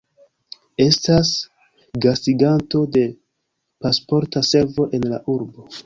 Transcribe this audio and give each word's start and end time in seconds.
Estas 0.85 1.33
gastiganto 2.07 2.83
de 2.99 3.07
Pasporta 3.85 4.47
Servo 4.53 4.93
en 5.01 5.11
la 5.15 5.25
urbo. 5.41 5.73